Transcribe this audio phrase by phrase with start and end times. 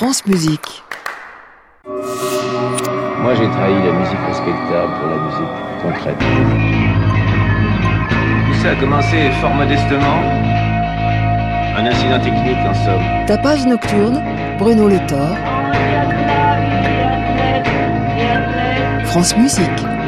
[0.00, 0.82] France Musique.
[1.84, 6.18] Moi, j'ai trahi la musique respectable pour la musique concrète.
[8.46, 10.22] Tout ça a commencé fort modestement.
[11.76, 13.26] Un incident technique, en somme.
[13.26, 14.22] Tapage nocturne,
[14.58, 15.36] Bruno Le Thor.
[19.04, 19.99] France Musique.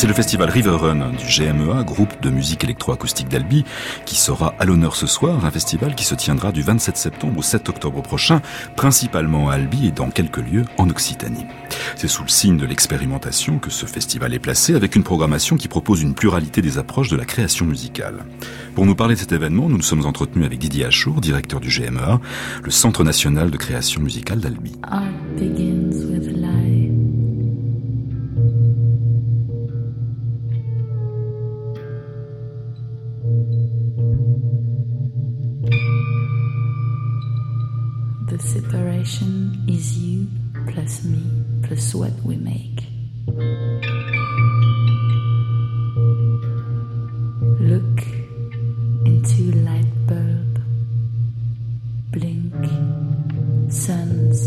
[0.00, 3.66] C'est le festival River Run du GMEA, groupe de musique électroacoustique d'Albi,
[4.06, 7.42] qui sera à l'honneur ce soir, un festival qui se tiendra du 27 septembre au
[7.42, 8.40] 7 octobre prochain,
[8.76, 11.44] principalement à Albi et dans quelques lieux en Occitanie.
[11.96, 15.68] C'est sous le signe de l'expérimentation que ce festival est placé, avec une programmation qui
[15.68, 18.24] propose une pluralité des approches de la création musicale.
[18.74, 21.68] Pour nous parler de cet événement, nous nous sommes entretenus avec Didier Achour, directeur du
[21.68, 22.22] GMEA,
[22.64, 24.72] le Centre national de création musicale d'Albi.
[38.40, 40.26] Separation is you
[40.72, 41.22] plus me
[41.62, 42.86] plus what we make.
[47.60, 48.02] Look
[49.04, 50.60] into light bulb,
[52.12, 52.54] blink,
[53.70, 54.46] suns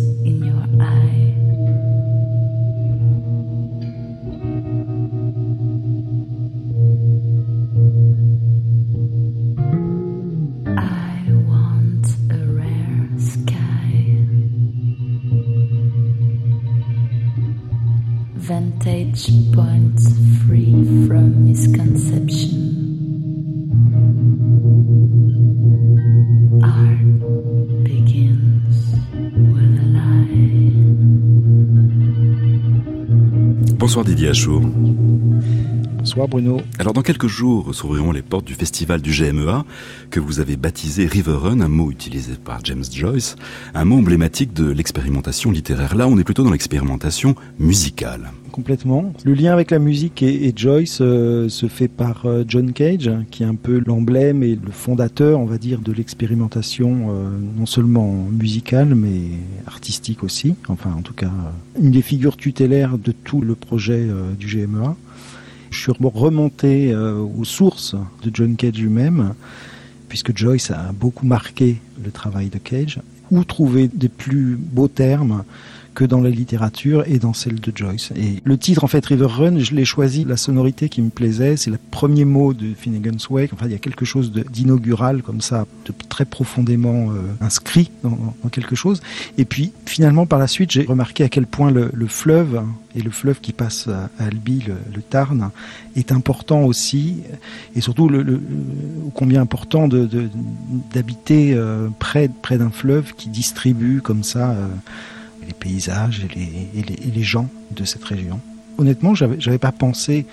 [33.84, 34.62] Bonsoir Didier Achour.
[36.04, 36.59] Bonsoir Bruno.
[36.80, 39.64] Alors dans quelques jours s'ouvriront les portes du festival du GMEA
[40.10, 43.38] que vous avez baptisé River Run, un mot utilisé par James Joyce,
[43.73, 45.95] un mot emblématique de l'expérimentation littéraire.
[45.95, 48.32] Là on est plutôt dans l'expérimentation musicale.
[48.52, 49.14] Complètement.
[49.23, 53.44] Le lien avec la musique et, Joyce euh, se fait par euh, John Cage, qui
[53.44, 58.27] est un peu l'emblème et le fondateur, on va dire, de l'expérimentation euh, non seulement
[58.30, 59.22] musicale mais
[59.66, 60.56] artistique aussi.
[60.67, 61.32] Enfin, en tout cas,
[61.82, 64.06] une des figures tutélaires de tout le projet
[64.38, 64.98] du GMEA.
[65.73, 69.34] Je suis remonté aux sources de John Cage lui-même,
[70.08, 73.00] puisque Joyce a beaucoup marqué le travail de Cage.
[73.32, 75.44] Où trouver des plus beaux termes
[75.93, 78.11] que dans la littérature et dans celle de Joyce.
[78.15, 81.58] Et le titre, en fait, River Run, je l'ai choisi, la sonorité qui me plaisait,
[81.58, 83.54] c'est le premier mot de Finnegan's Wake.
[83.54, 88.33] Enfin, il y a quelque chose d'inaugural comme ça, de très profondément euh, inscrit dans,
[88.52, 89.02] quelque chose.
[89.37, 92.64] Et puis, finalement, par la suite, j'ai remarqué à quel point le, fleuve
[92.95, 95.52] et le fleuve qui passe à, Albi, le, Tarn,
[95.95, 97.17] est important aussi,
[97.76, 98.42] et surtout le,
[99.14, 99.87] combien important
[100.93, 104.52] d'habiter euh, près, près d'un fleuve qui distribue comme ça.
[104.52, 104.67] Euh,
[105.45, 108.39] les paysages et les, et les, et les gens de cette région.
[108.77, 110.26] Honnêtement, j'avais, j'avais pas pensé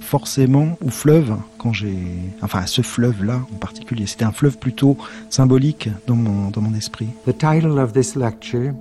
[0.00, 1.98] forcément au fleuve quand j'ai,
[2.40, 4.06] enfin à ce fleuve-là en particulier.
[4.06, 4.96] C'était un fleuve plutôt
[5.28, 7.08] symbolique dans mon, dans mon esprit.
[7.26, 8.74] The title of this lecture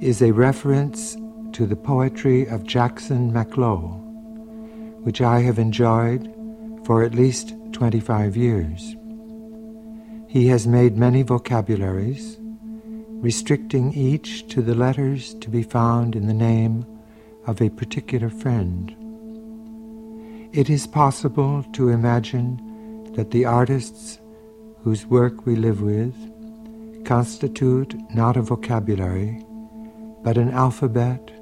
[0.00, 1.16] is a reference
[1.52, 4.00] to the poetry of Jackson MacLowe,
[5.04, 6.28] which I have enjoyed
[6.84, 8.96] for at least 25 years.
[10.28, 12.38] He has made many vocabularies
[13.24, 16.84] restricting each to the letters to be found in the name
[17.46, 18.94] of a particular friend.
[20.52, 22.60] It is possible to imagine
[23.14, 24.18] that the artists
[24.82, 26.14] whose work we live with
[27.06, 29.42] constitute not a vocabulary,
[30.22, 31.32] but an alphabet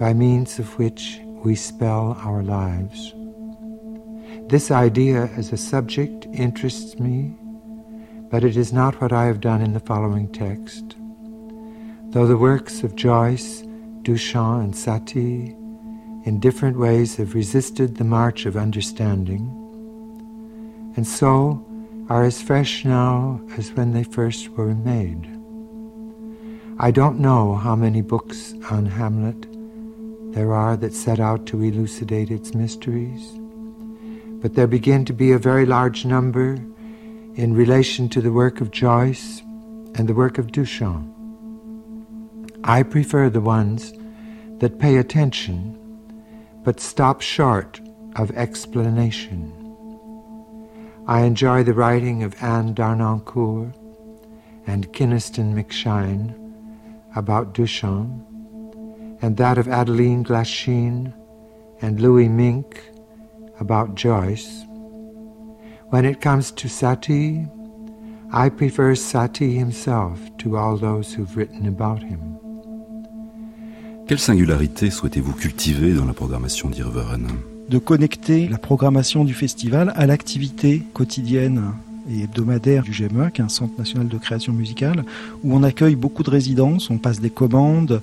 [0.00, 3.14] by means of which we spell our lives.
[4.48, 7.36] This idea as a subject interests me,
[8.32, 10.96] but it is not what I have done in the following text.
[12.14, 13.62] Though the works of Joyce,
[14.02, 15.50] Duchamp, and Satie
[16.24, 19.50] in different ways have resisted the march of understanding,
[20.94, 21.66] and so
[22.08, 25.26] are as fresh now as when they first were made.
[26.78, 29.48] I don't know how many books on Hamlet
[30.32, 33.32] there are that set out to elucidate its mysteries,
[34.40, 36.60] but there begin to be a very large number
[37.34, 39.42] in relation to the work of Joyce
[39.96, 41.13] and the work of Duchamp.
[42.66, 43.92] I prefer the ones
[44.60, 45.78] that pay attention
[46.64, 47.78] but stop short
[48.16, 49.52] of explanation.
[51.06, 53.74] I enjoy the writing of Anne Darnancourt
[54.66, 56.32] and Kinniston McShine
[57.14, 58.24] about Duchamp,
[59.20, 61.12] and that of Adeline Glasheen
[61.82, 62.80] and Louis Mink
[63.60, 64.64] about Joyce,
[65.90, 67.46] When it comes to Sati,
[68.32, 72.43] I prefer Sati himself to all those who've written about him.
[74.06, 77.26] Quelle singularité souhaitez-vous cultiver dans la programmation d'Irveren
[77.70, 81.72] De connecter la programmation du festival à l'activité quotidienne
[82.10, 85.06] et hebdomadaire du GME, qui est un centre national de création musicale,
[85.42, 88.02] où on accueille beaucoup de résidences, on passe des commandes,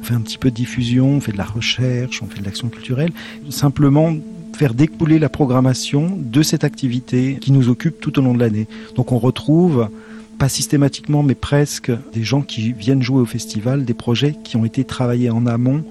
[0.00, 2.44] on fait un petit peu de diffusion, on fait de la recherche, on fait de
[2.44, 3.12] l'action culturelle.
[3.48, 4.16] Simplement
[4.56, 8.66] faire découler la programmation de cette activité qui nous occupe tout au long de l'année.
[8.96, 9.90] Donc on retrouve
[10.38, 14.64] pas systématiquement, mais presque, des gens qui viennent jouer au festival, des projets qui ont
[14.64, 15.84] été travaillés en amont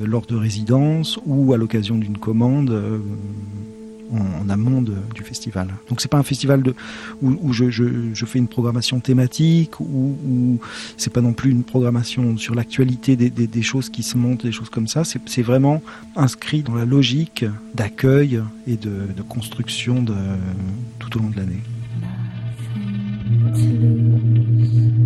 [0.00, 2.98] euh, lors de résidences ou à l'occasion d'une commande euh,
[4.12, 5.68] en, amont du festival.
[5.88, 6.62] Donc c'est pas un festival
[7.22, 10.60] où, je, fais une programmation thématique ou, ou
[10.96, 14.70] c'est pas non plus une programmation sur l'actualité des, choses qui se montent, des choses
[14.70, 15.02] comme ça.
[15.04, 15.82] C'est vraiment
[16.14, 17.44] inscrit dans la logique
[17.74, 20.04] d'accueil et de, construction
[21.00, 21.60] tout au long de l'année.
[23.56, 25.05] Festival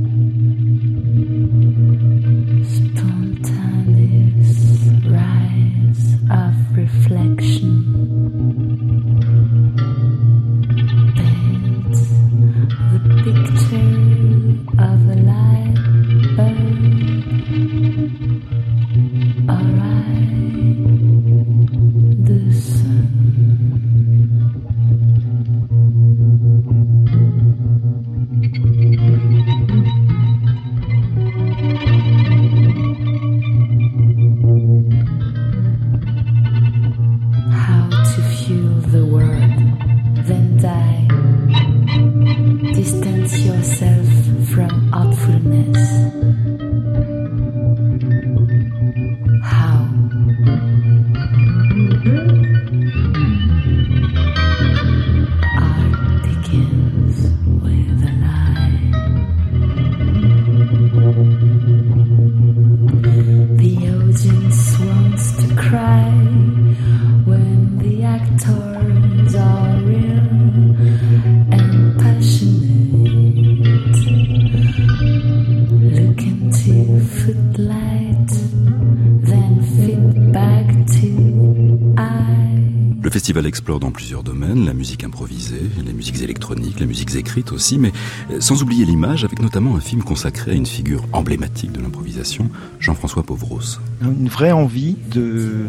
[83.60, 87.92] explore dans plusieurs domaines, la musique improvisée, les musiques électroniques, les musiques écrites aussi, mais
[88.30, 92.48] euh, sans oublier l'image, avec notamment un film consacré à une figure emblématique de l'improvisation,
[92.78, 93.78] Jean-François Pauvros.
[94.00, 95.66] Une vraie envie de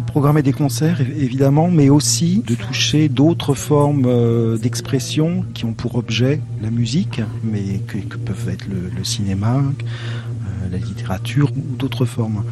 [0.00, 5.96] programmer des concerts évidemment, mais aussi de toucher d'autres formes euh, d'expression qui ont pour
[5.96, 9.62] objet la musique, mais que, peuvent être le, cinéma,
[10.70, 12.44] la littérature ou d'autres formes.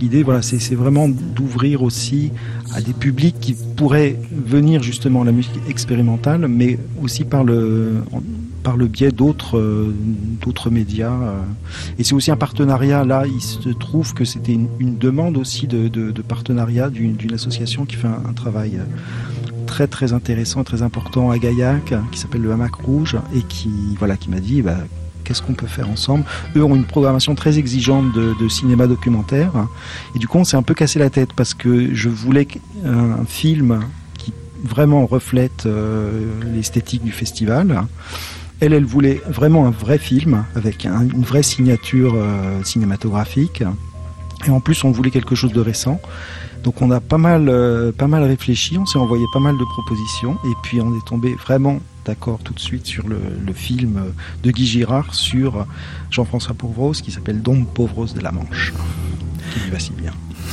[0.00, 2.32] L'idée, voilà, c'est vraiment d'ouvrir aussi
[2.74, 8.02] à des publics qui pourraient venir justement à la musique expérimentale, mais aussi par le,
[8.64, 11.12] par le biais d'autres euh, médias.
[11.12, 11.40] Euh.
[11.98, 13.04] Et c'est aussi un partenariat.
[13.04, 18.08] Là, il se trouve que c'était une, demande aussi de, partenariat d'une association qui fait
[18.08, 18.84] un, travail euh,
[19.66, 24.16] très très intéressant, très important à Gaillac, qui s'appelle le Hamac Rouge, et qui voilà
[24.16, 24.78] qui m'a dit bah,
[25.24, 26.24] qu'est-ce qu'on peut faire ensemble.
[26.56, 29.52] Eux ont une programmation très exigeante de, cinéma documentaire.
[30.14, 32.46] Et du coup, on s'est un peu cassé la tête parce que je voulais
[32.84, 33.80] un, film
[34.18, 34.32] qui
[34.62, 37.84] vraiment reflète euh, l'esthétique du festival.
[38.60, 43.64] Elle, elle voulait vraiment un vrai film avec une vraie signature euh, cinématographique.
[44.46, 46.00] Et en plus, on voulait quelque chose de récent.
[46.64, 49.64] Donc on a pas mal, euh, pas mal réfléchi, on s'est envoyé pas mal de
[49.64, 53.18] propositions et puis on est tombé vraiment d'accord tout de suite sur le,
[53.52, 55.66] film de Guy Girard sur
[56.10, 58.72] Jean-François Pauvros qui s'appelle Dom Pauvros de la Manche,
[59.52, 60.12] qui lui va si bien.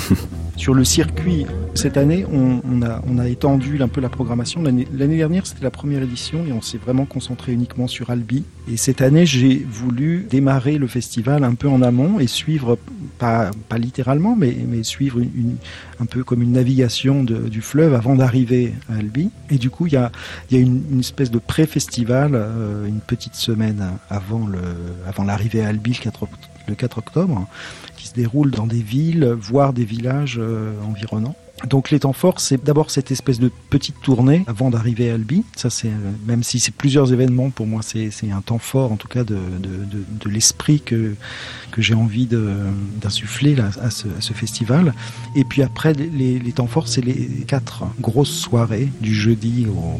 [0.58, 4.62] sur le circuit, cette année, on, a, étendu un peu la programmation.
[4.62, 8.44] L'année dernière, c'était la première édition et on s'est vraiment concentré uniquement sur Albi.
[8.72, 12.78] Et cette année, j'ai voulu démarrer le festival un peu en amont et suivre,
[13.18, 15.22] pas, littéralement, mais, suivre
[16.00, 19.30] un peu comme une navigation du fleuve avant d'arriver à Albi.
[19.50, 20.12] Et du coup, il y a,
[20.52, 24.48] une, espèce de pré-festival, euh, une petite semaine avant
[25.26, 26.28] l'arrivée à Albi, le 4,
[26.68, 27.48] le 4 octobre,
[27.98, 31.36] qui se déroule dans des villes, voire des villages euh, environnants.
[31.68, 35.44] Donc les temps forts, c'est d'abord cette espèce de petite tournée avant d'arriver à Albi.
[35.56, 38.96] Ça, c'est euh, même si c'est plusieurs événements pour moi, c'est un temps fort en
[38.96, 39.70] tout cas de, de,
[40.20, 41.16] de, l'esprit que
[41.70, 44.94] que j'ai envie d'insuffler à, à ce festival.
[45.36, 50.00] Et puis après, les, les temps forts, c'est les quatre grosses soirées du jeudi au,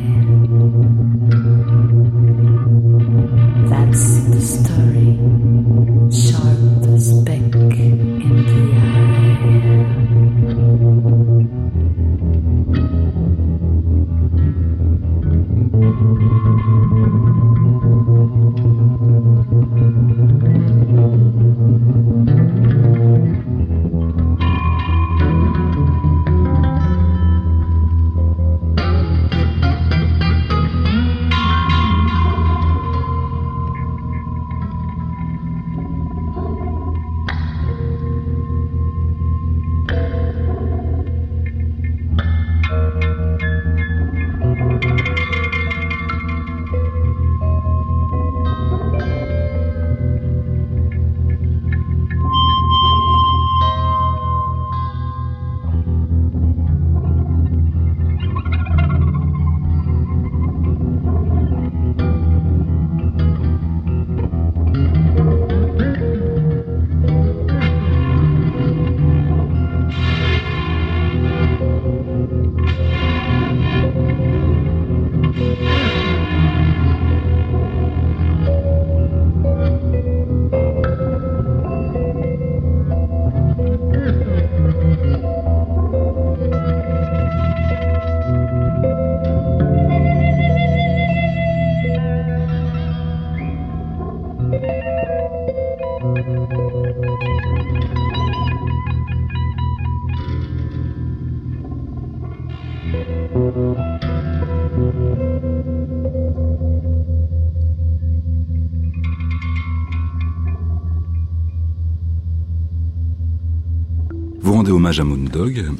[114.81, 115.03] hommage à.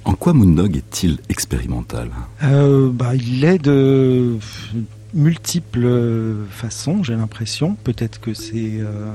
[0.06, 2.12] En quoi Moondog est-il expérimental?
[2.44, 4.38] Euh, bah, Il est de
[5.16, 5.88] multiples
[6.52, 7.76] façons, j'ai l'impression.
[7.84, 9.12] Peut-être que c'est euh,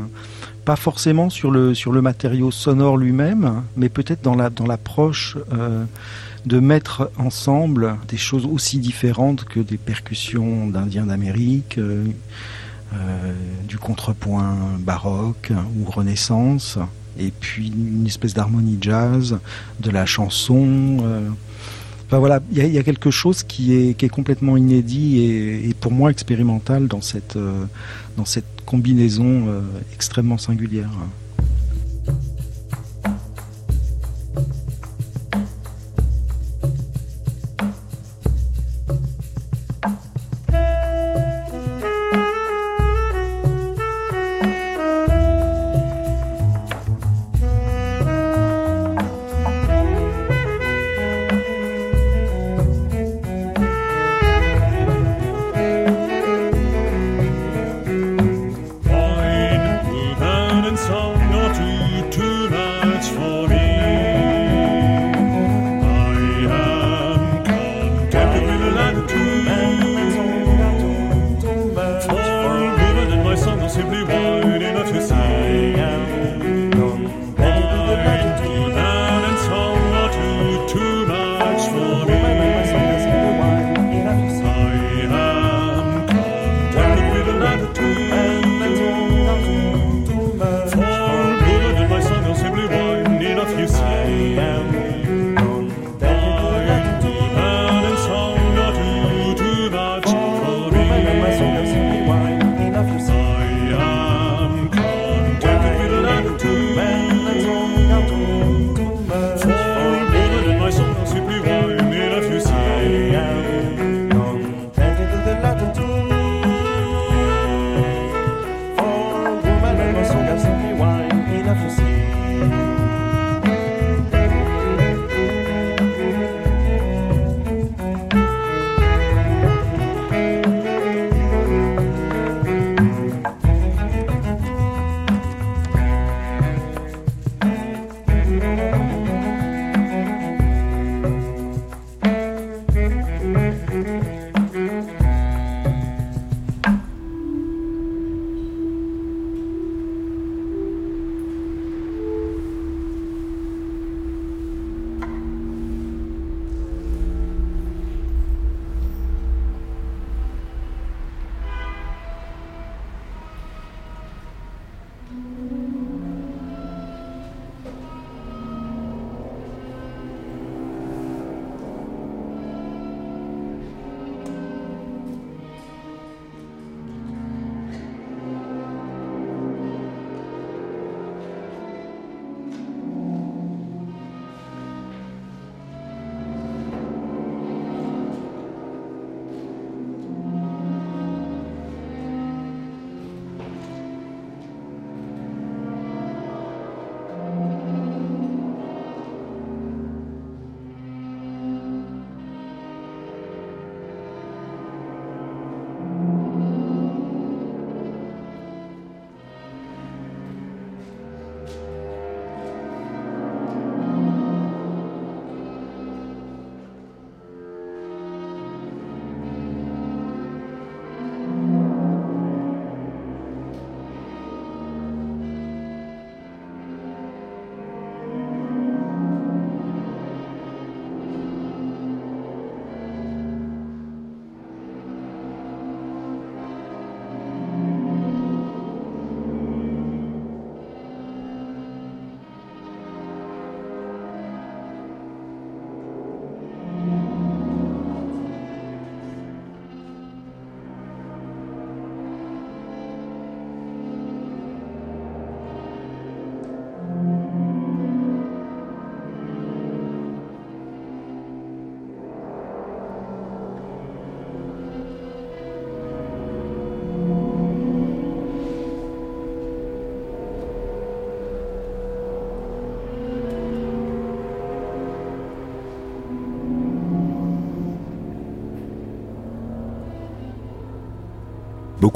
[0.65, 5.85] pas forcément sur le, matériau sonore lui-même, mais peut-être dans l'approche euh,
[6.47, 11.79] de mettre ensemble des choses aussi différentes que des percussions d'Indiens d'Amérique,
[13.69, 16.79] du contrepoint baroque ou renaissance
[17.19, 19.39] et puis une espèce d'harmonie jazz,
[19.81, 20.99] de la chanson.
[21.03, 21.29] Euh.
[22.07, 26.87] Enfin voilà, il y, a quelque chose qui est, complètement inédit et, pour moi expérimental
[26.87, 27.65] dans cette, euh,
[28.65, 29.61] combinaison euh,
[29.93, 30.91] extrêmement singulière.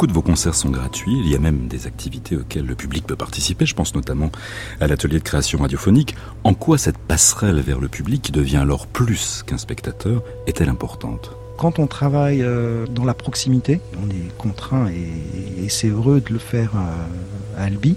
[0.00, 3.06] Beaucoup de vos concerts sont gratuits, il y a même des activités auxquelles le public
[3.06, 4.30] peut participer, je pense notamment
[4.80, 6.14] à l'atelier de création radiophonique.
[6.42, 11.32] En quoi cette passerelle vers le public, qui devient alors plus qu'un spectateur, est-elle importante?
[11.58, 16.38] Quand on travaille euh, dans la proximité, on est contraint et, c'est heureux de le
[16.38, 16.70] faire
[17.58, 17.94] à, Albi.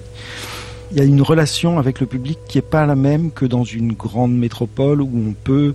[0.91, 3.63] Il y a une relation avec le public qui n'est pas la même que dans
[3.63, 5.73] une grande métropole où on peut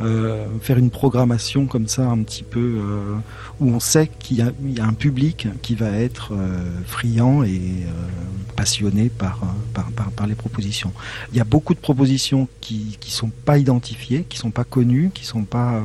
[0.00, 3.16] euh, faire une programmation comme ça un petit peu euh,
[3.60, 6.32] où on sait qu'il y, a un public qui va être
[6.86, 7.86] friand et
[8.56, 9.40] passionné par
[9.72, 10.92] par, les propositions.
[11.32, 14.64] Il y a beaucoup de propositions qui ne sont pas identifiées, qui ne sont pas
[14.64, 15.80] connues, qui ne sont pas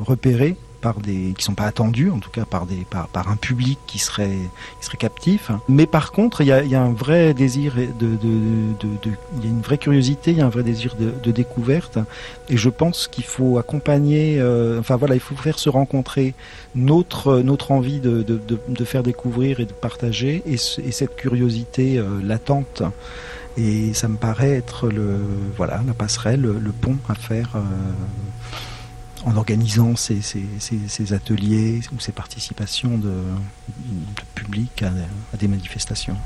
[0.00, 3.36] repérées par des qui sont pas attendus en tout cas par des par, par un
[3.36, 4.38] public qui serait
[4.80, 5.50] qui serait captif.
[5.68, 8.16] Mais par contre il y a, y a, un vrai désir de, de,
[8.80, 9.10] de, de,
[9.42, 11.98] y a une vraie curiosité il y a un vrai désir de, de découverte.
[12.48, 16.34] Et je pense qu'il faut accompagner euh, enfin voilà il faut faire se rencontrer
[16.74, 20.42] notre notre envie de, de, faire découvrir et de partager.
[20.46, 22.82] Et, et cette curiosité euh, latente.
[23.56, 25.18] Et ça me paraît être le
[25.56, 27.60] voilà la passerelle le, pont à faire euh,
[29.28, 33.12] en organisant ces, ateliers ou ces participations de,
[34.34, 36.16] public à des manifestations.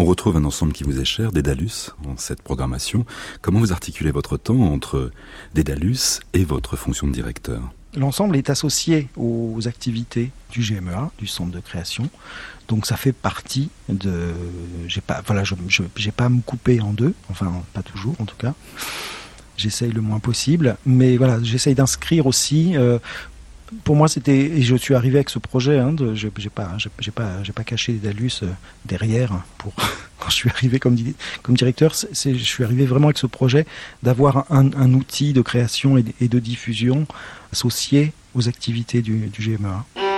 [0.00, 3.04] On retrouve un ensemble qui vous est cher, Dédalus, en cette programmation.
[3.42, 5.10] Comment vous articulez votre temps entre
[5.52, 7.60] Dédalus et votre fonction de directeur?
[7.94, 12.08] L'ensemble est associé aux activités du GMEA, du centre de création.
[12.66, 14.32] Donc ça fait partie de.
[15.06, 15.54] Pas, voilà, je,
[15.96, 18.54] j'ai pas à me couper en deux, enfin pas toujours en tout cas.
[19.58, 22.98] J'essaye le moins possible, mais voilà, j'essaye d'inscrire aussi euh,
[23.84, 25.78] pour moi, c'était et je suis arrivé avec ce projet.
[25.78, 28.46] Hein, de, j'ai pas, j'ai pas, j'ai pas caché Dalus euh,
[28.84, 29.72] derrière pour
[30.18, 30.96] quand je suis arrivé comme
[31.48, 31.94] directeur.
[31.94, 33.66] C'est, je suis arrivé vraiment avec ce projet
[34.02, 37.06] d'avoir un, outil de création et de, diffusion
[37.52, 40.09] associé aux activités du, du GMEA.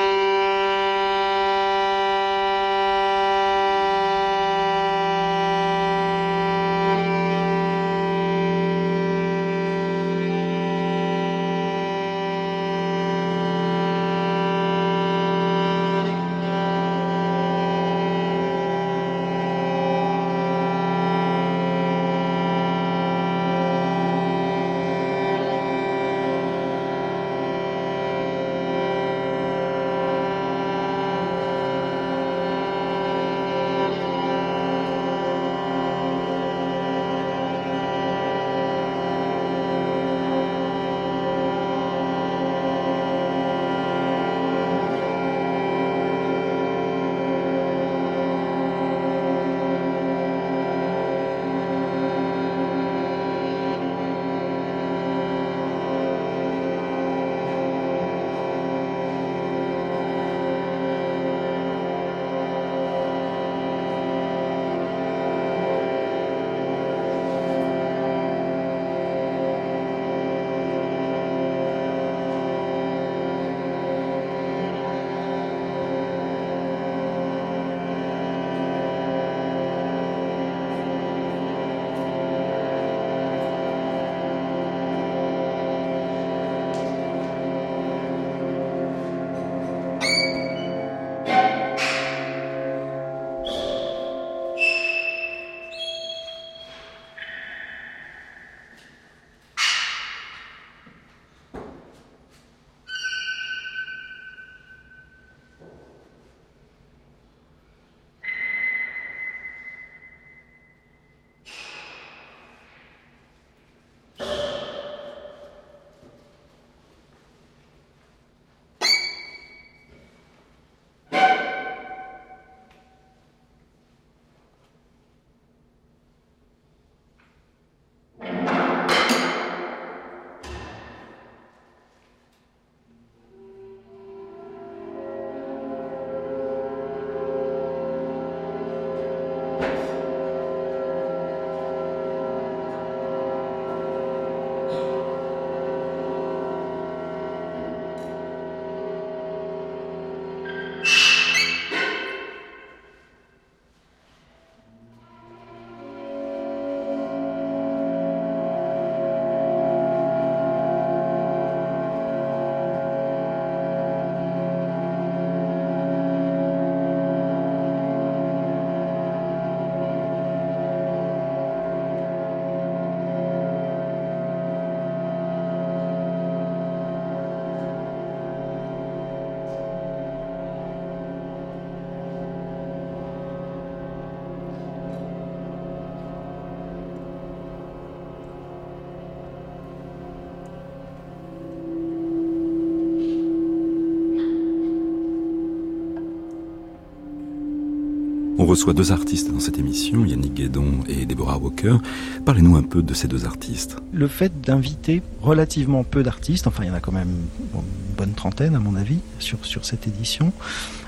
[198.42, 201.76] On reçoit deux artistes dans cette émission, Yannick Guédon et Deborah Walker.
[202.24, 203.76] Parlez-nous un peu de ces deux artistes.
[203.92, 207.14] Le fait d'inviter relativement peu d'artistes, enfin il y en a quand même
[207.55, 207.61] une
[207.96, 210.33] bonne trentaine à mon avis sur, sur cette édition,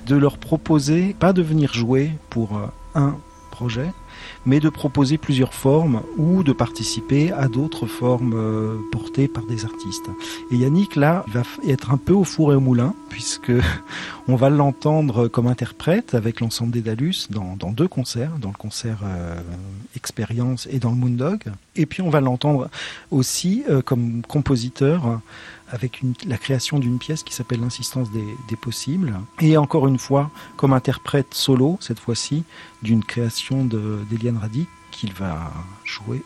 [0.09, 3.15] de leur proposer, pas de venir jouer pour euh, un
[3.53, 3.93] projet,
[4.47, 9.65] mais de proposer plusieurs formes ou de participer à d'autres formes euh, portées par des
[9.65, 10.11] artistes.
[10.51, 13.53] Et Yannick, là, va être un peu au four et au moulin, puisque
[14.29, 18.99] on va l'entendre comme interprète avec l'ensemble des Dalus dans, deux concerts, dans le concert
[19.05, 19.41] euh,
[19.95, 21.45] Expérience et dans le Moondog.
[21.77, 22.69] Et puis on va l'entendre
[23.13, 25.21] aussi euh, comme compositeur
[25.69, 29.15] avec une, la création d'une pièce qui s'appelle L'insistance des, possibles.
[29.41, 32.43] Et encore une fois, comme interprète solo, cette fois-ci,
[32.83, 35.53] d'une création d'Eliane Radi qu'il va
[35.85, 36.23] jouer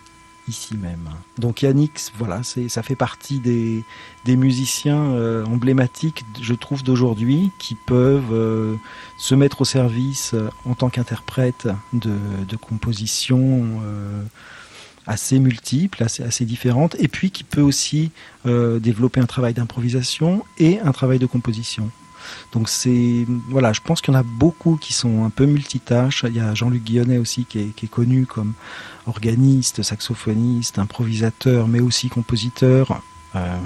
[0.49, 1.09] ici même.
[1.39, 3.85] Donc Yannick, voilà, ça fait partie des,
[4.37, 8.77] musiciens euh, emblématiques, je trouve, d'aujourd'hui, qui peuvent euh,
[9.19, 13.81] se mettre au service euh, en tant qu'interprète de, compositions
[15.07, 18.11] assez multiples, assez, différentes, et puis qui peut aussi
[18.45, 21.91] développer un travail d'improvisation et un travail de composition.
[22.53, 26.25] Donc c'est voilà, je pense qu'il y en a beaucoup qui sont un peu multitâches.
[26.29, 28.55] Il y a Jean-Luc Guillonnet aussi qui est, connu comme
[29.07, 33.03] organiste, saxophoniste, improvisateur, mais aussi compositeur,
[33.35, 33.57] euh,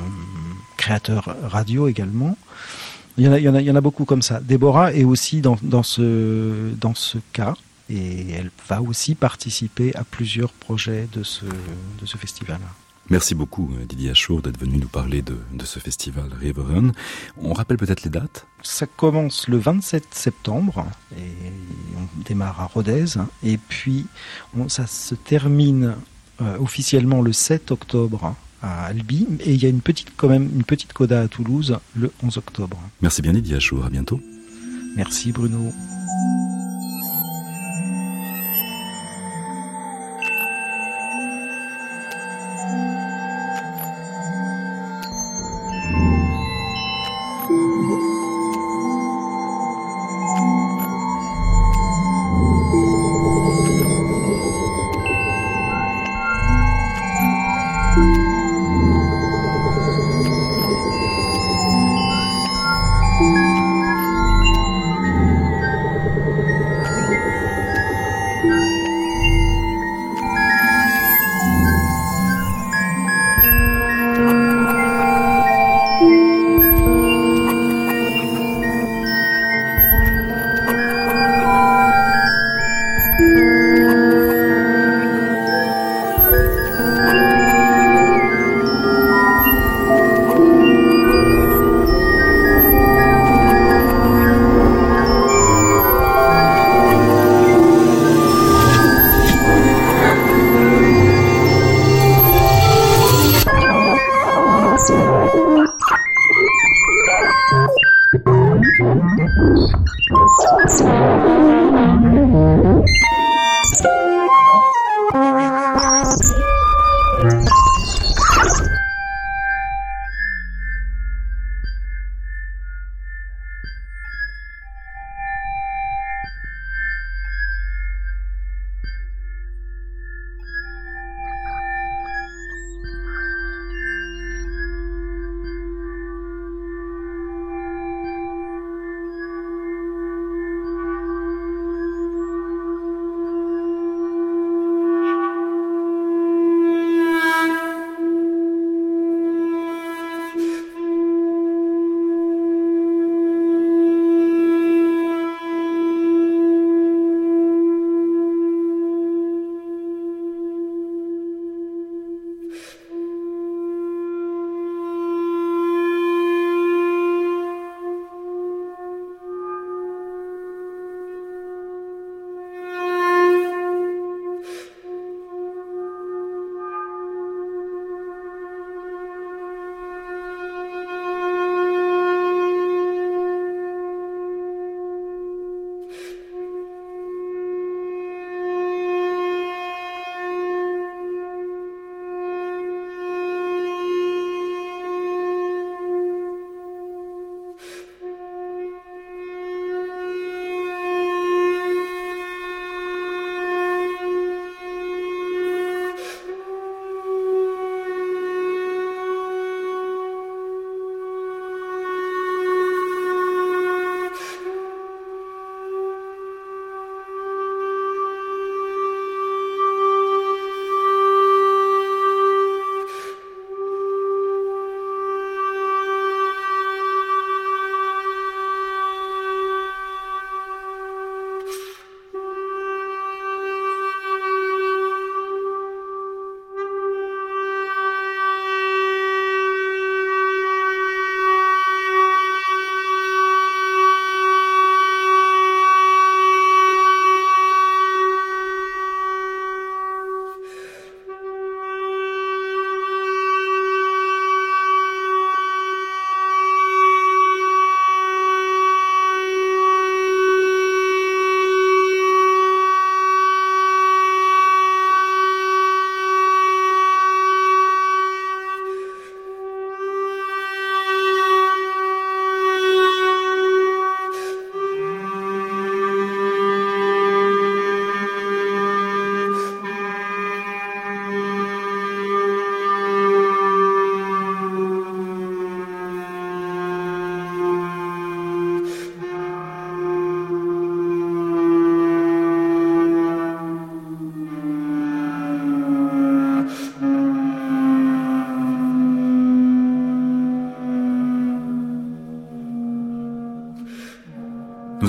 [0.77, 2.37] créateur radio également.
[3.19, 4.41] Il y, en a, il, y en a, il y en a beaucoup comme ça.
[4.41, 7.55] Déborah est aussi dans, ce, dans ce cas
[7.91, 12.59] et elle va aussi participer à plusieurs projets de ce, de ce festival.
[13.11, 16.93] Merci beaucoup euh, Didier Achour d'être venu nous parler de, de ce festival River Run.
[17.37, 20.87] On rappelle peut-être les dates Ça commence le 27 septembre
[21.17, 21.51] et
[21.97, 23.05] on démarre à Rodez
[23.43, 24.07] et puis
[24.57, 25.97] on, ça se termine
[26.41, 30.49] euh, officiellement le 7 octobre à Albi et il y a une petite quand même
[30.55, 32.81] une petite coda à Toulouse le 11 octobre.
[33.01, 34.21] Merci bien Didier Achour, à bientôt.
[34.97, 35.73] Merci Bruno.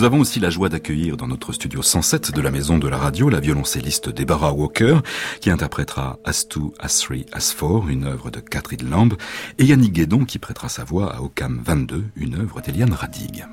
[0.04, 2.98] Nous avons aussi la joie d'accueillir dans notre studio 107 de la Maison de la
[2.98, 4.98] Radio la violoncelliste Deborah Walker,
[5.40, 9.14] qui interprétera As Two, As Three, As Four, une œuvre de Catherine Lamb,
[9.60, 13.46] et Yannick Guédon qui prêtera sa voix à Ocam 22, une œuvre d'Eliane Radig.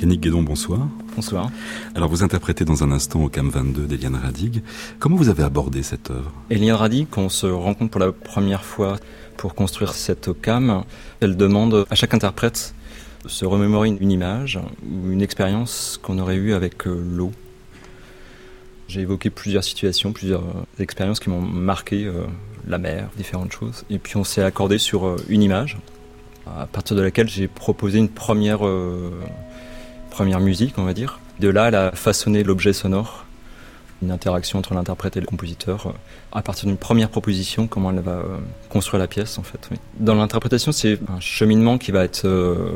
[0.00, 0.88] Yannick Guédon, bonsoir.
[1.14, 1.48] Bonsoir.
[1.94, 4.64] Alors vous interprétez dans un instant au CAM 22 d'Eliane Radig.
[4.98, 6.32] Comment vous avez abordé cette œuvre?
[6.50, 8.96] Eliane Radig, quand on se rencontre pour la première fois
[9.42, 10.84] pour construire cette OCAM,
[11.20, 12.76] elle demande à chaque interprète
[13.24, 17.32] de se remémorer une image ou une expérience qu'on aurait eue avec euh, l'eau.
[18.86, 20.44] J'ai évoqué plusieurs situations, plusieurs
[20.78, 22.22] expériences qui m'ont marqué, euh,
[22.68, 23.84] la mer, différentes choses.
[23.90, 25.76] Et puis on s'est accordé sur euh, une image,
[26.46, 28.60] à partir de laquelle j'ai proposé une première
[30.10, 31.18] première musique, on va dire.
[31.40, 33.26] De là, elle a façonné l'objet sonore,
[34.02, 35.90] une interaction entre l'interprète et le compositeur, euh,
[36.32, 38.38] à partir d'une première proposition, comment elle va euh,
[38.68, 39.70] construire la pièce, en fait.
[39.98, 42.72] Dans l'interprétation, c'est un cheminement qui va être euh,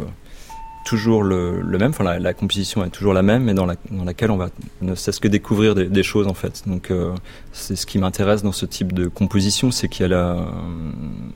[0.84, 4.50] toujours le, même, enfin la, composition est toujours la même, mais dans, laquelle on va
[4.80, 6.62] ne cesse que découvrir des, choses en fait.
[6.68, 6.92] Donc
[7.52, 10.16] c'est ce qui m'intéresse dans ce type de composition, c'est qu'elle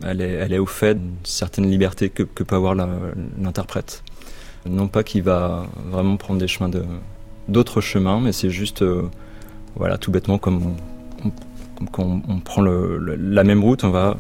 [0.07, 4.05] elle est, elle est au fait d'une certaine liberté que peut avoir l'interprète.
[4.66, 6.70] Non pas qu'il va vraiment prendre des chemins
[7.49, 8.84] d'autres chemins, mais c'est juste,
[9.76, 10.76] voilà, tout bêtement comme
[11.98, 14.16] on, prend la même route, on va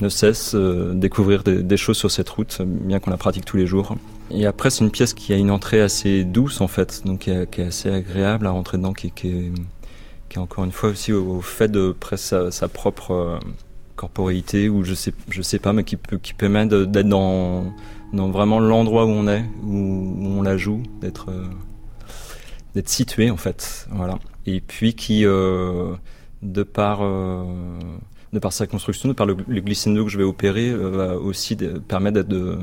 [0.00, 3.66] ne cesse euh, découvrir des, choses sur cette route, bien qu'on la pratique tous les
[3.66, 3.96] jours.
[4.30, 7.30] Et après, c'est une pièce qui a une entrée assez douce en fait, donc qui
[7.30, 11.92] est, assez agréable à rentrer dedans, qui, est, encore une fois aussi au, fait de
[11.92, 16.66] presque sa, propre euh, ou je sais, je sais pas, mais qui, peut, qui permet
[16.66, 17.72] d'être dans
[18.12, 21.46] dans vraiment l'endroit où on est, où, on la joue, d'être euh,
[22.74, 24.18] d'être situé en fait, voilà.
[24.46, 25.94] Et puis qui, euh,
[26.42, 27.44] de par euh,
[28.32, 31.56] de par sa construction, de par le, le que je vais opérer, va aussi
[31.88, 32.58] permettre de,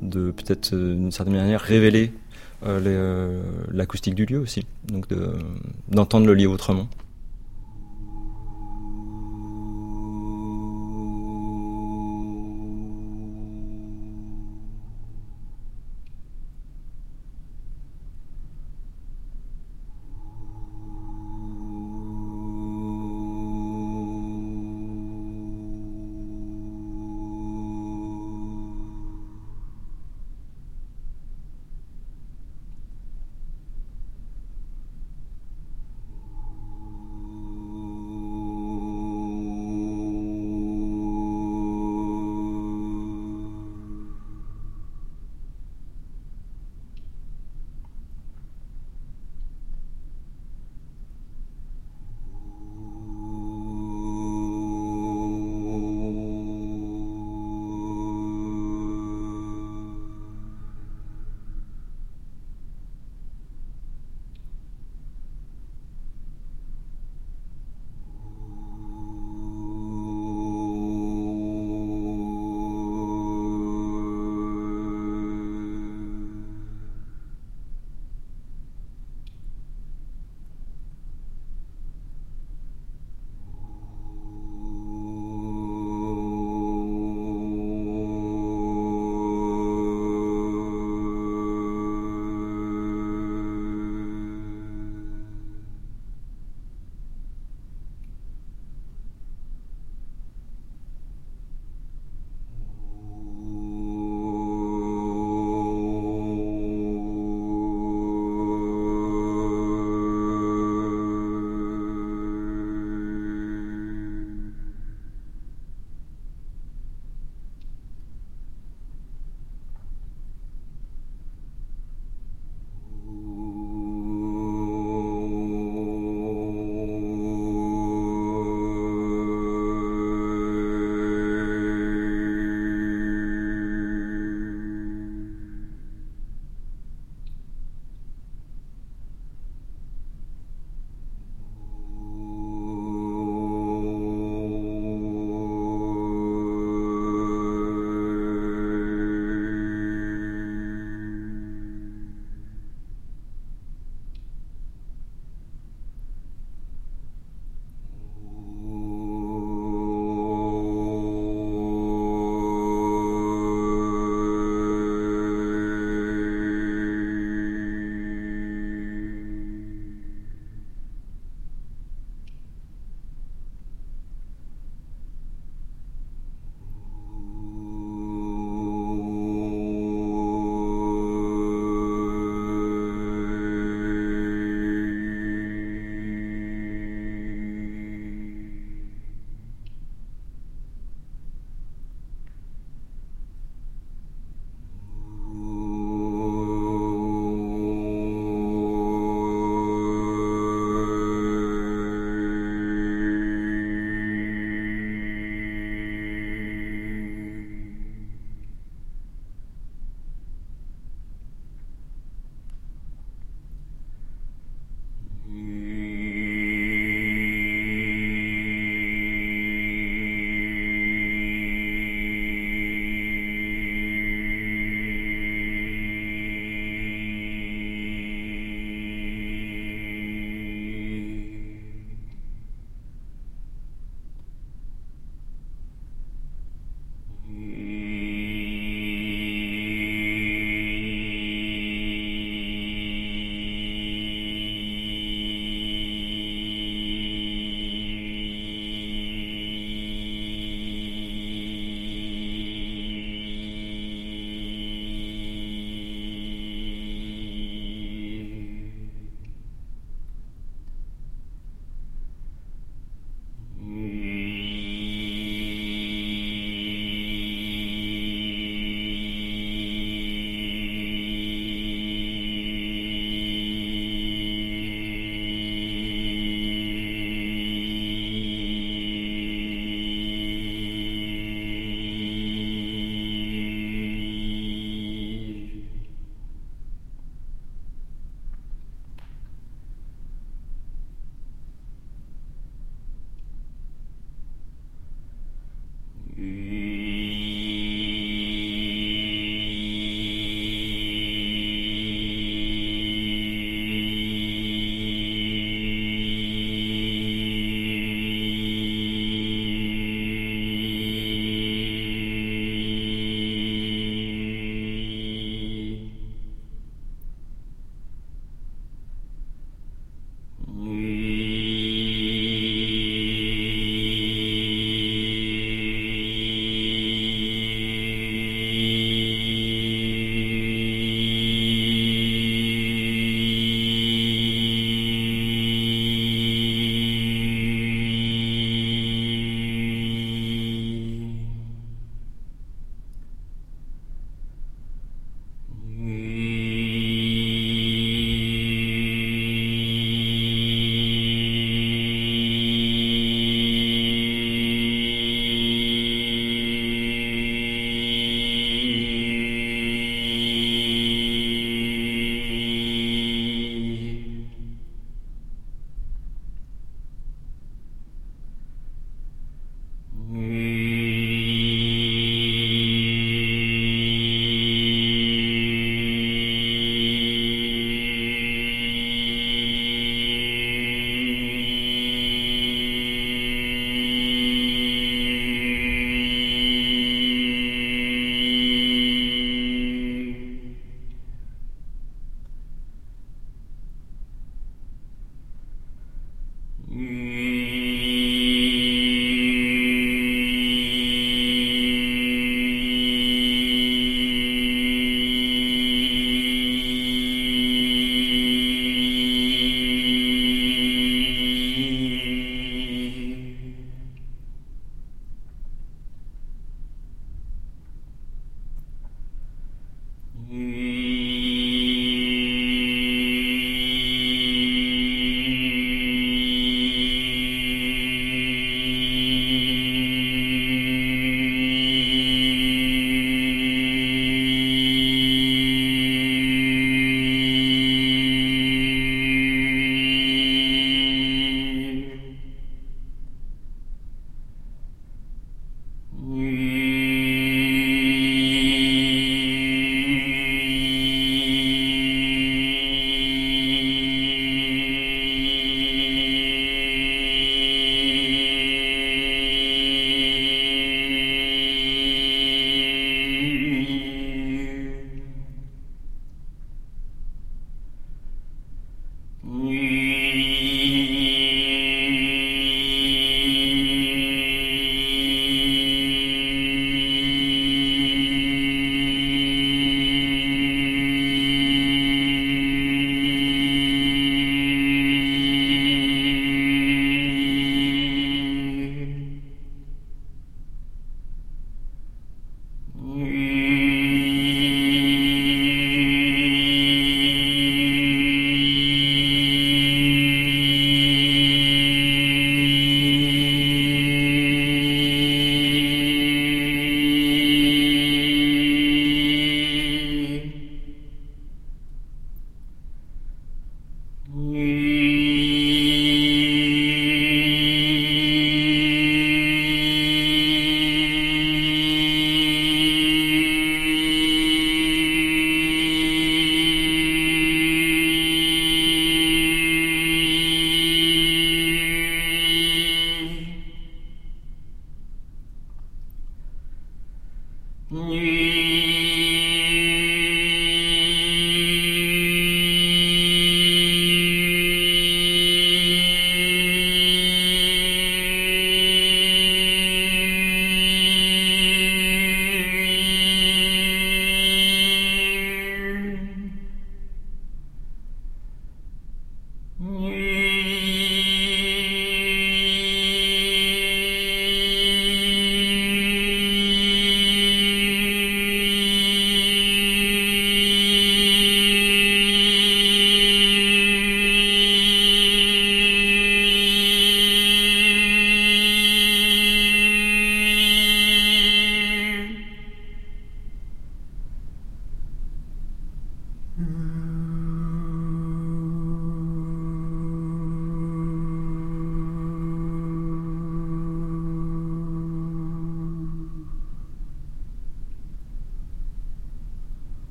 [0.00, 2.12] de peut-être d'une certaine manière révéler
[3.72, 5.06] l'acoustique du lieu aussi, donc
[5.88, 6.88] d'entendre le lieu autrement.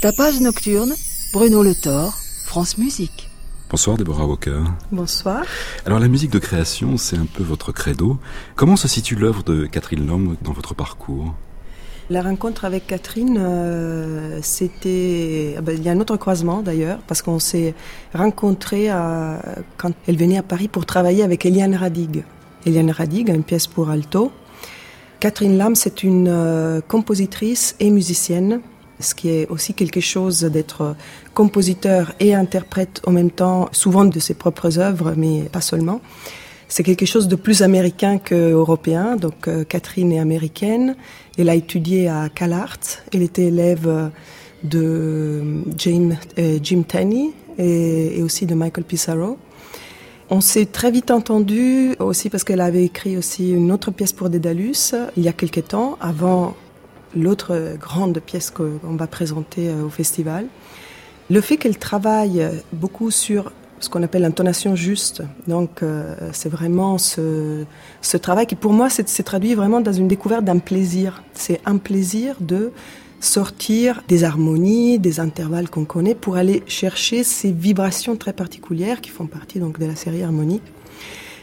[0.00, 0.94] Tapage nocturne,
[1.30, 2.14] Bruno Le Thor,
[2.46, 3.28] France Musique.
[3.68, 4.62] Bonsoir Deborah Walker.
[4.90, 5.44] Bonsoir.
[5.84, 8.18] Alors la musique de création, c'est un peu votre credo.
[8.56, 11.34] Comment se situe l'œuvre de Catherine Lhomme dans votre parcours?
[12.10, 15.54] La rencontre avec Catherine, euh, c'était.
[15.56, 17.74] Ah ben, il y a un autre croisement d'ailleurs, parce qu'on s'est
[18.12, 18.88] rencontrés
[19.76, 22.24] quand elle venait à Paris pour travailler avec Eliane Radig.
[22.66, 24.32] Eliane Radig a une pièce pour alto.
[25.20, 28.60] Catherine Lam, c'est une euh, compositrice et musicienne
[29.00, 30.94] ce qui est aussi quelque chose d'être
[31.34, 36.00] compositeur et interprète en même temps, souvent de ses propres œuvres, mais pas seulement.
[36.70, 39.16] C'est quelque chose de plus américain qu'européen.
[39.16, 40.94] Donc euh, Catherine est américaine.
[41.36, 43.02] Elle a étudié à CalArts.
[43.12, 44.08] Elle était élève euh,
[44.62, 49.36] de Jim, euh, Jim Tenney et, et, aussi de Michael Pissarro.
[50.30, 54.30] On s'est très vite entendu aussi parce qu'elle avait écrit aussi une autre pièce pour
[54.30, 56.54] Dédalus il y a quelques temps, avant
[57.16, 60.46] l'autre grande pièce qu'on va présenter au festival.
[61.30, 63.50] Le fait qu'elle travaille beaucoup sur
[63.80, 67.64] ce qu'on appelle l'intonation juste, donc euh, c'est vraiment ce,
[68.02, 71.22] ce, travail qui pour moi s'est traduit vraiment dans une découverte d'un plaisir.
[71.34, 72.72] C'est un plaisir de
[73.20, 79.10] sortir des harmonies, des intervalles qu'on connaît pour aller chercher ces vibrations très particulières qui
[79.10, 80.62] font partie donc de la série harmonique.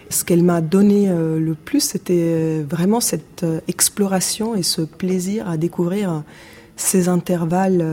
[0.10, 4.82] Ce qu'elle m'a donné euh, le plus, c'était euh, vraiment cette euh, exploration et ce
[4.82, 6.24] plaisir à découvrir
[6.78, 7.84] ces intervalles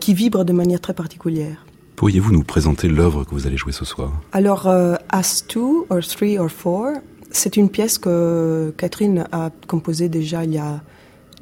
[0.00, 1.67] qui vibrent de manière très particulière.
[1.98, 4.12] Pourriez-vous nous présenter l'œuvre que vous allez jouer ce soir?
[4.30, 4.68] Alors,
[5.08, 6.92] As Two, or Three, or Four,
[7.32, 10.80] c'est une pièce que Catherine a composée déjà il y a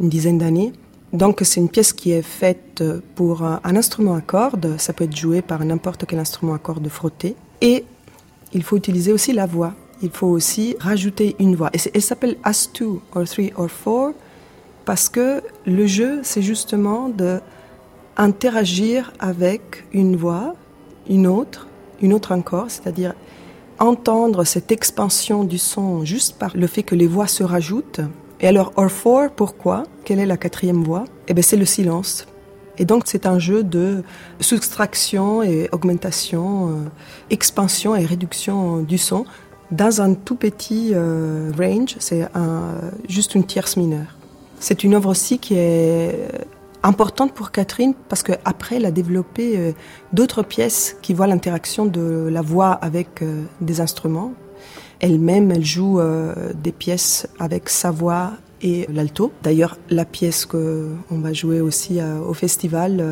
[0.01, 0.73] une dizaine d'années.
[1.13, 2.83] Donc, c'est une pièce qui est faite
[3.17, 4.77] pour un instrument à cordes.
[4.79, 7.37] Ça peut être joué par n'importe quel instrument à cordes frotté.
[7.61, 7.85] Et
[8.55, 11.71] il faut utiliser aussi la voix il faut aussi rajouter une voix.
[11.75, 14.13] Et elle s'appelle As Two or Three or Four
[14.87, 17.41] parce que le jeu, c'est justement de
[18.17, 20.55] interagir avec une voix,
[21.09, 21.67] une autre,
[22.01, 23.15] une autre encore, c'est-à-dire
[23.79, 28.01] entendre cette expansion du son juste par le fait que les voix se rajoutent.
[28.41, 29.85] Et alors, or four, pourquoi?
[30.05, 31.05] Quelle est la quatrième voix?
[31.29, 32.27] Eh bien, c'est le silence.
[32.79, 34.03] Et donc, c'est un jeu de
[34.41, 36.73] soustraction et augmentation, euh,
[37.31, 39.25] expansion et réduction du son
[39.71, 42.27] dans un tout petit euh, range, c'est
[43.09, 44.17] juste une tierce mineure.
[44.61, 46.29] C'est une œuvre aussi qui est
[46.87, 49.73] importante pour Catherine parce qu'après, elle a développé euh,
[50.13, 54.33] d'autres pièces qui voient l'interaction de la voix avec euh, des instruments.
[55.01, 56.01] Elle-même, elle joue
[56.55, 58.33] des pièces avec sa voix
[58.63, 59.31] et l'alto.
[59.43, 63.05] D'ailleurs, la pièce qu'on va jouer aussi au festival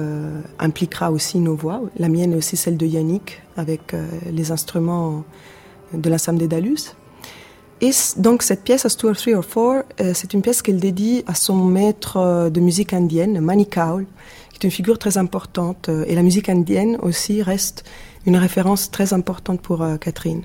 [0.59, 1.83] impliquera aussi nos voix.
[1.99, 3.95] La mienne est aussi celle de Yannick avec
[4.33, 5.25] les instruments
[5.93, 6.95] de la Sam Dalus.
[7.85, 10.81] Et donc cette pièce, As Two or Three or Four, euh, c'est une pièce qu'elle
[10.81, 14.07] dédie à son maître euh, de musique indienne, Mani Kaul,
[14.49, 15.91] qui est une figure très importante.
[15.91, 17.85] Euh, et la musique indienne aussi reste
[18.25, 20.45] une référence très importante pour Catherine.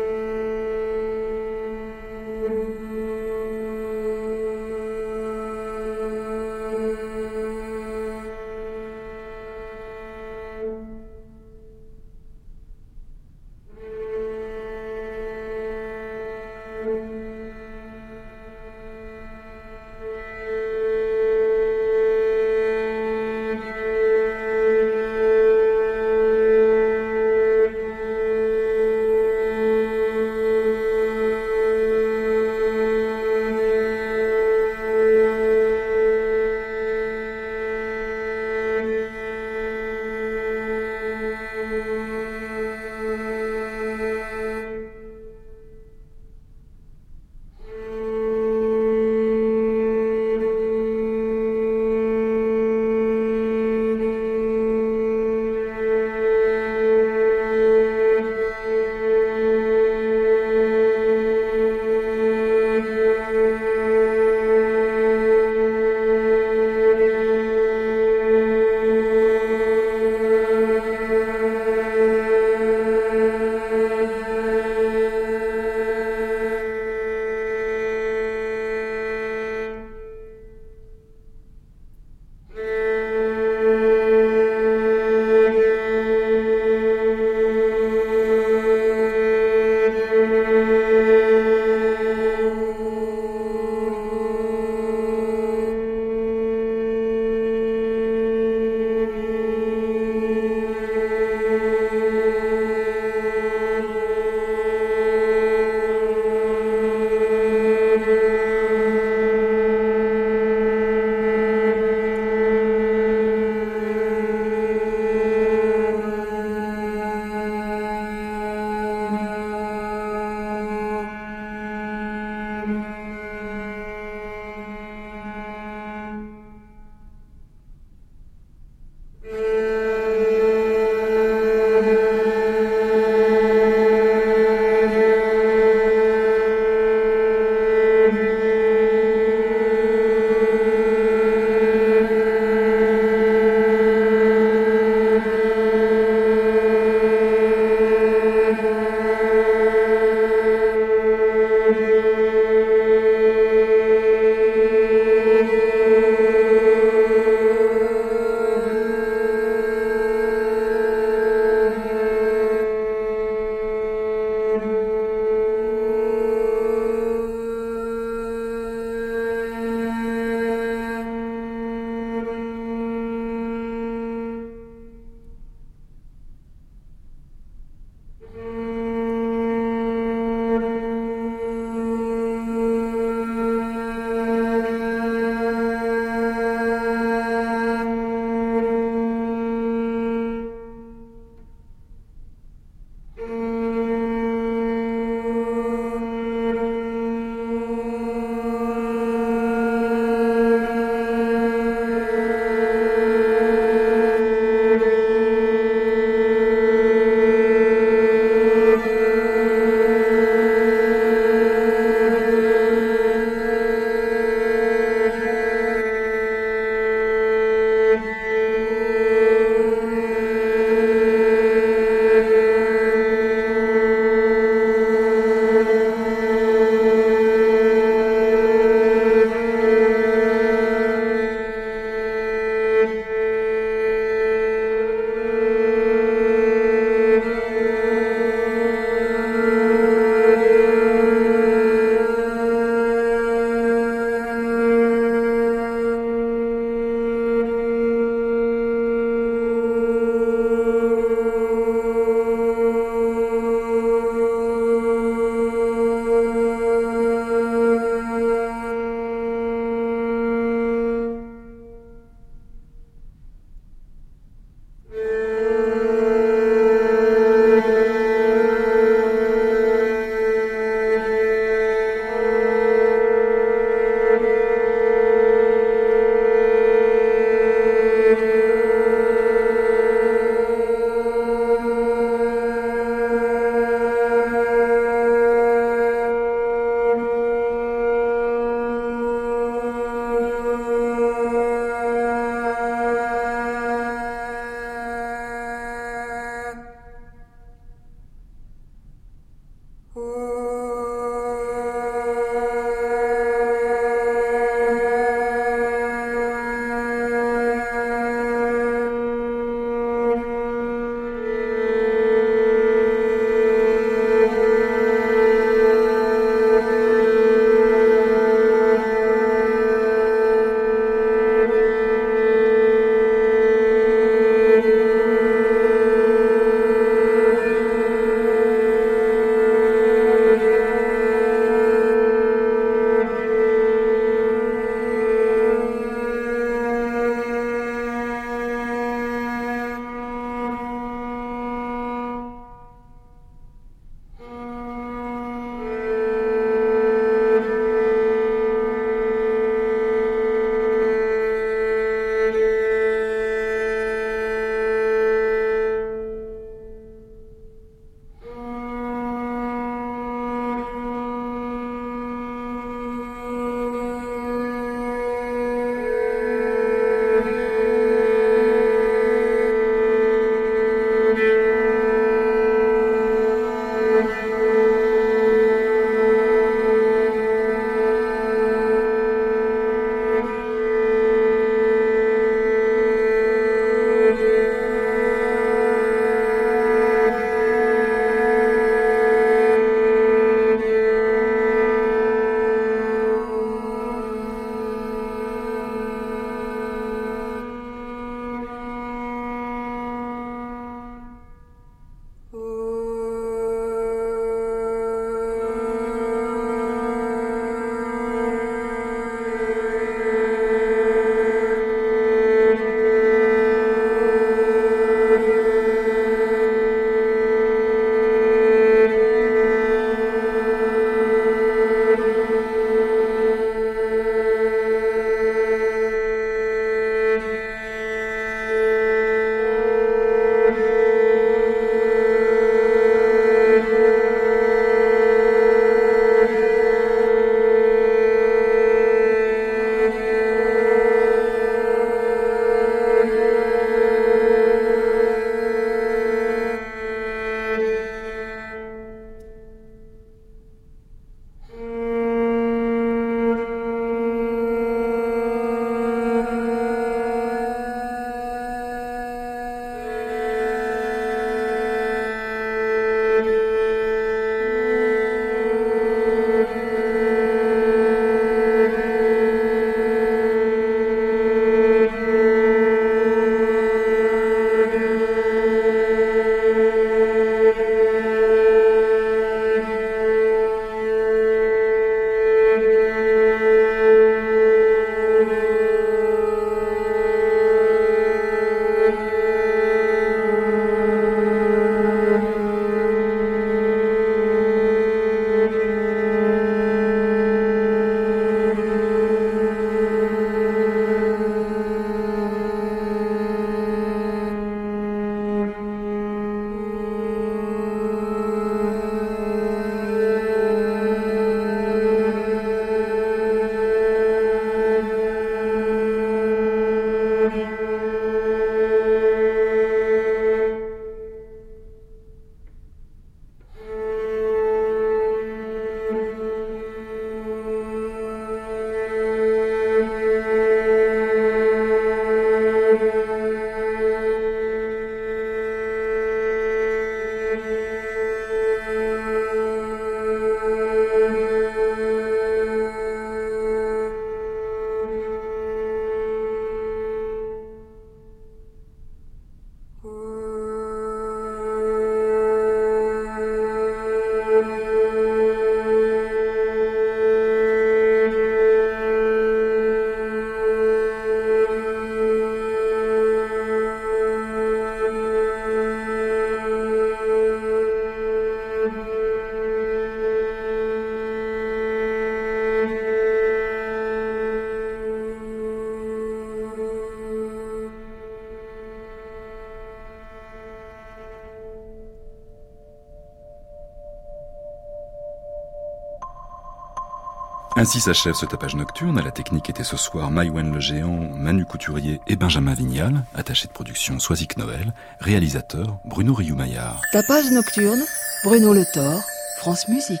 [587.60, 588.98] Ainsi s'achève ce tapage nocturne.
[588.98, 593.48] À la technique était ce soir Maïwen le Géant, Manu Couturier et Benjamin Vignal, attaché
[593.48, 596.80] de production Soisic Noël, réalisateur Bruno Rioux-Maillard.
[596.90, 597.82] Tapage nocturne,
[598.24, 599.02] Bruno Le Thor,
[599.36, 600.00] France Musique.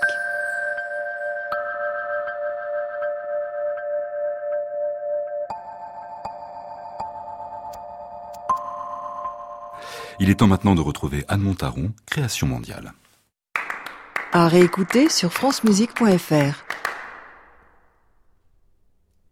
[10.18, 12.94] Il est temps maintenant de retrouver Anne Montaron, Création mondiale.
[14.32, 16.69] À réécouter sur francemusique.fr.